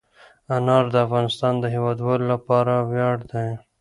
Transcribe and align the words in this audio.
انار 0.55 0.85
د 0.93 0.95
افغانستان 1.05 1.53
د 1.59 1.65
هیوادوالو 1.75 2.25
لپاره 2.33 2.73
ویاړ 2.89 3.17
دی. 3.31 3.47